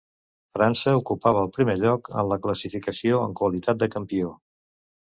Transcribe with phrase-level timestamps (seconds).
[0.57, 4.35] França ocupava el primer lloc en la classificació en qualitat de campió.